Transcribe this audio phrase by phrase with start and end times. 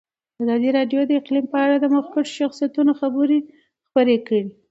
[0.41, 3.37] ازادي راډیو د اقلیم په اړه د مخکښو شخصیتونو خبرې
[3.87, 4.43] خپرې کړي.